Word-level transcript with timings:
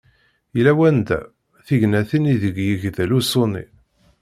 Yella 0.55 0.73
wanda, 0.79 1.19
tignatin 1.65 2.29
i 2.33 2.35
deg 2.43 2.55
yegdel 2.67 3.11
uṣuni. 3.19 3.65